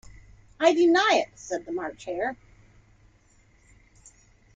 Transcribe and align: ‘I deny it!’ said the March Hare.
‘I 0.59 0.73
deny 0.73 1.23
it!’ 1.27 1.37
said 1.37 1.63
the 1.63 1.71
March 1.71 2.05
Hare. 2.05 2.35